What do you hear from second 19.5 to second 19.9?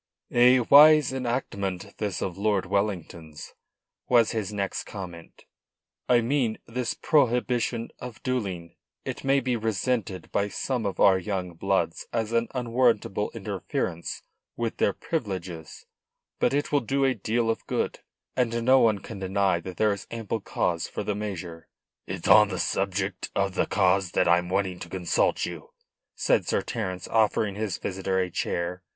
that